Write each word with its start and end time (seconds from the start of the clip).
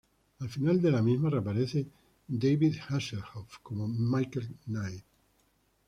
Al 0.39 0.49
final 0.49 0.81
de 0.81 0.89
la 0.89 0.99
misma 1.03 1.29
reaparece 1.29 1.85
David 2.27 2.73
Hasselhoff 2.89 3.59
como 3.61 3.87
Michael 3.87 4.55
Knight. 4.65 5.05